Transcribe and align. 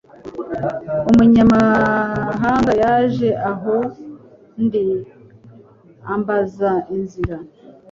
Umunyamahanga 1.09 2.71
yaje 2.81 3.29
aho 3.51 3.75
ndi 4.63 4.83
ambaza 6.13 6.71
inzira. 6.95 7.37